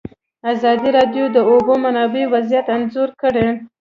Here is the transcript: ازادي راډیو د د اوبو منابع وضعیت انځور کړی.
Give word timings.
ازادي 0.51 0.89
راډیو 0.97 1.25
د 1.31 1.33
د 1.35 1.37
اوبو 1.49 1.73
منابع 1.83 2.23
وضعیت 2.33 2.67
انځور 2.75 3.09
کړی. 3.21 3.47